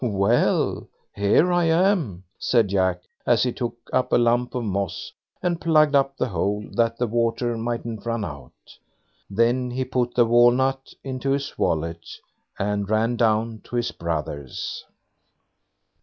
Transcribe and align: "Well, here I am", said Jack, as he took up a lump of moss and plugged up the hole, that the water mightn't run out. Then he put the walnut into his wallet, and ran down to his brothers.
"Well, 0.03 0.87
here 1.15 1.51
I 1.53 1.65
am", 1.65 2.23
said 2.39 2.69
Jack, 2.69 3.01
as 3.27 3.43
he 3.43 3.51
took 3.53 3.75
up 3.93 4.11
a 4.11 4.17
lump 4.17 4.55
of 4.55 4.63
moss 4.63 5.11
and 5.43 5.61
plugged 5.61 5.93
up 5.93 6.17
the 6.17 6.29
hole, 6.29 6.65
that 6.71 6.97
the 6.97 7.05
water 7.05 7.55
mightn't 7.55 8.03
run 8.07 8.25
out. 8.25 8.79
Then 9.29 9.69
he 9.69 9.85
put 9.85 10.15
the 10.15 10.25
walnut 10.25 10.91
into 11.03 11.29
his 11.29 11.55
wallet, 11.55 12.03
and 12.57 12.89
ran 12.89 13.15
down 13.15 13.61
to 13.65 13.75
his 13.75 13.91
brothers. 13.91 14.85